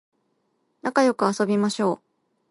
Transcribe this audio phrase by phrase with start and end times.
[0.81, 2.01] なかよく遊びましょう